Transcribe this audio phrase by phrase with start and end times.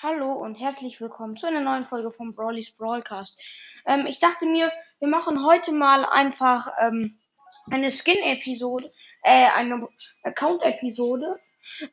[0.00, 3.36] Hallo und herzlich willkommen zu einer neuen Folge vom Brawlys Brawlcast.
[3.84, 4.70] Ähm, ich dachte mir,
[5.00, 7.18] wir machen heute mal einfach ähm,
[7.68, 8.92] eine Skin-Episode,
[9.24, 9.88] äh, eine
[10.22, 11.40] Account-Episode,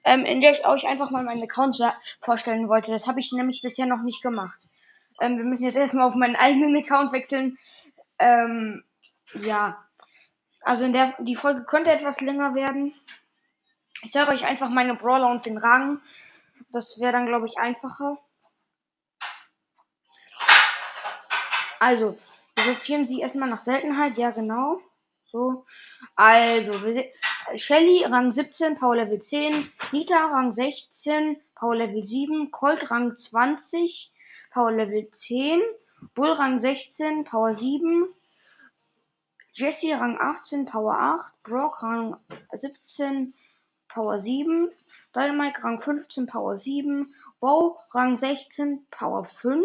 [0.04, 1.82] ähm, in der ich euch einfach mal meinen Account
[2.22, 2.92] vorstellen wollte.
[2.92, 4.68] Das habe ich nämlich bisher noch nicht gemacht.
[5.20, 7.58] Ähm, wir müssen jetzt erstmal auf meinen eigenen Account wechseln.
[8.20, 8.84] Ähm,
[9.34, 9.84] ja,
[10.62, 12.94] also in der die Folge könnte etwas länger werden.
[14.04, 16.02] Ich sage euch einfach meine Brawler und den Rang.
[16.70, 18.18] Das wäre dann, glaube ich, einfacher.
[21.80, 22.18] Also,
[22.64, 24.18] sortieren sie erstmal nach Seltenheit.
[24.18, 24.82] Ja, genau.
[25.26, 25.66] So.
[26.16, 26.74] Also,
[27.56, 29.72] Shelly Rang 17, Power Level 10.
[29.92, 32.52] Nita Rang 16, Power Level 7.
[32.52, 34.12] Colt Rang 20,
[34.52, 35.62] Power Level 10.
[36.14, 38.08] Bull Rang 16, Power 7.
[39.54, 41.44] Jesse Rang 18, Power 8.
[41.44, 42.18] Brock Rang
[42.52, 43.34] 17,
[43.88, 44.72] Power 7.
[45.16, 47.08] Dynamite Rang 15, Power 7.
[47.40, 49.64] Bow Rang 16, Power 5.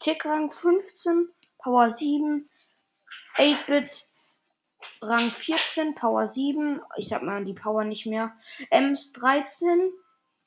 [0.00, 2.48] Tick Rang 15, Power 7.
[3.36, 4.06] 8-Bit
[5.02, 6.80] Rang 14, Power 7.
[6.96, 8.32] Ich sag mal die Power nicht mehr.
[8.70, 9.92] Ems 13.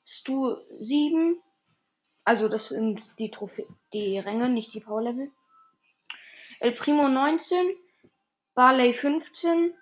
[0.06, 1.40] Stu 7.
[2.26, 5.32] Also das sind die Trophä die Ränge, nicht die Power Level.
[6.60, 7.76] El Primo 19.
[8.56, 9.74] Barley 15.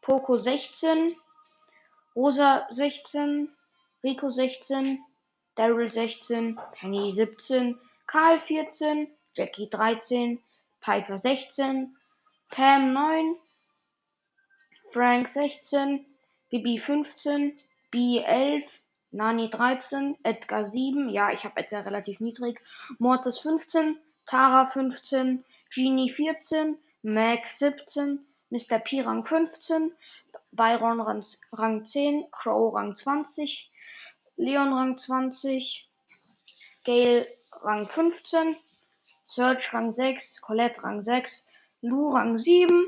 [0.00, 1.14] Poco 16.
[2.16, 3.48] Rosa 16,
[4.02, 4.98] Rico 16,
[5.56, 10.38] Daryl 16, Penny 17, Karl 14, Jackie 13,
[10.80, 11.94] Piper 16,
[12.50, 13.36] Pam 9,
[14.92, 16.06] Frank 16,
[16.50, 17.52] Bibi 15,
[17.90, 22.60] B 11, Nani 13, Edgar 7, ja, ich habe Edgar relativ niedrig,
[22.98, 28.82] Mortis 15, Tara 15, Genie 14, Max 17, Mr.
[28.82, 29.92] P Rang 15,
[30.52, 33.70] Byron Rang, Rang 10, Crow Rang 20,
[34.38, 35.88] Leon Rang 20,
[36.84, 37.26] Gale
[37.62, 38.56] Rang 15,
[39.26, 41.46] Search Rang 6, Colette Rang 6,
[41.82, 42.86] Lou Rang 7,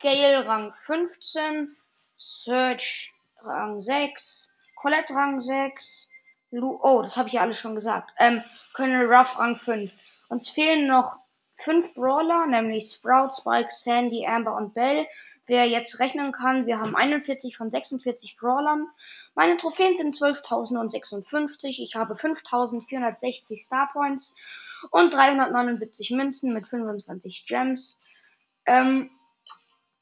[0.00, 1.76] Gale Rang 15,
[2.16, 3.12] Search
[3.42, 6.08] Rang 6, Colette Rang 6,
[6.50, 8.10] Lou, oh, das habe ich ja alles schon gesagt.
[8.18, 9.92] Ähm, Colonel Ruff Rang 5.
[10.28, 11.18] Uns fehlen noch
[11.58, 15.06] fünf Brawler, nämlich Sprout, Spike, Sandy, Amber und Bell.
[15.46, 18.86] Wer jetzt rechnen kann, wir haben 41 von 46 Brawlern.
[19.34, 21.82] Meine Trophäen sind 12.056.
[21.82, 24.34] Ich habe 5.460 Star Points
[24.90, 27.96] und 379 Münzen mit 25 Gems.
[28.66, 29.10] Ähm,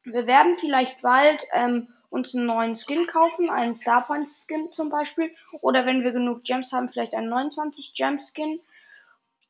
[0.02, 4.88] wir werden vielleicht bald ähm, uns einen neuen Skin kaufen, einen Star Points Skin zum
[4.88, 5.30] Beispiel.
[5.62, 8.60] Oder wenn wir genug Gems haben, vielleicht einen 29 Gem Skin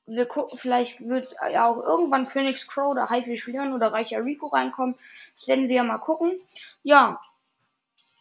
[0.07, 4.47] wir gucken, vielleicht wird ja auch irgendwann Phoenix Crow oder Haifisch Leon oder Reicher Rico
[4.47, 4.97] reinkommen.
[5.35, 6.41] Das werden wir mal gucken.
[6.83, 7.21] Ja.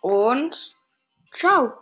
[0.01, 0.73] Und
[1.33, 1.73] ciao.